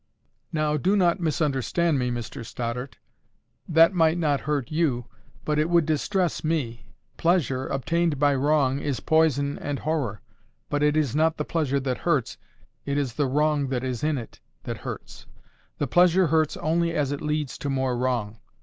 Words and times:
"Now, 0.51 0.77
do 0.77 0.95
not 0.95 1.19
misunderstand 1.19 1.99
me, 1.99 2.09
Mr 2.09 2.43
Stoddart. 2.43 2.97
That 3.69 3.93
might 3.93 4.17
not 4.17 4.41
hurt 4.49 4.71
you, 4.71 5.05
but 5.45 5.59
it 5.59 5.69
would 5.69 5.85
distress 5.85 6.43
me. 6.43 6.87
Pleasure, 7.17 7.67
obtained 7.67 8.17
by 8.17 8.33
wrong, 8.33 8.79
is 8.79 8.99
poison 8.99 9.59
and 9.59 9.77
horror. 9.77 10.23
But 10.71 10.81
it 10.81 10.97
is 10.97 11.15
not 11.15 11.37
the 11.37 11.45
pleasure 11.45 11.79
that 11.81 11.99
hurts, 11.99 12.39
it 12.83 12.97
is 12.97 13.13
the 13.13 13.27
wrong 13.27 13.67
that 13.67 13.83
is 13.83 14.03
in 14.03 14.17
it 14.17 14.39
that 14.63 14.77
hurts; 14.77 15.27
the 15.77 15.85
pleasure 15.85 16.25
hurts 16.25 16.57
only 16.57 16.93
as 16.95 17.11
it 17.11 17.21
leads 17.21 17.55
to 17.59 17.69
more 17.69 17.95
wrong. 17.95 18.39